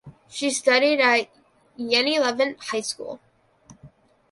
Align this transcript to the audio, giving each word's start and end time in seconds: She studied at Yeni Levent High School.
She 0.27 0.49
studied 0.49 0.99
at 0.99 1.29
Yeni 1.77 2.17
Levent 2.17 2.57
High 2.71 2.81
School. 2.81 3.19